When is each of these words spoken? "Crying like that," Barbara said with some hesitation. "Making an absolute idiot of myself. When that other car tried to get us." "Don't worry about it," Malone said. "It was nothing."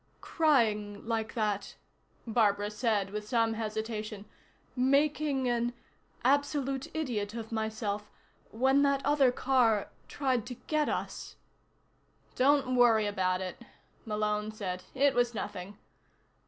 "Crying 0.21 1.05
like 1.05 1.35
that," 1.35 1.75
Barbara 2.25 2.71
said 2.71 3.11
with 3.11 3.27
some 3.27 3.53
hesitation. 3.53 4.25
"Making 4.75 5.47
an 5.47 5.73
absolute 6.25 6.87
idiot 6.95 7.35
of 7.35 7.51
myself. 7.51 8.09
When 8.49 8.81
that 8.81 9.05
other 9.05 9.31
car 9.31 9.89
tried 10.07 10.47
to 10.47 10.55
get 10.55 10.89
us." 10.89 11.35
"Don't 12.35 12.75
worry 12.75 13.05
about 13.05 13.41
it," 13.41 13.61
Malone 14.03 14.49
said. 14.51 14.81
"It 14.95 15.13
was 15.13 15.35
nothing." 15.35 15.77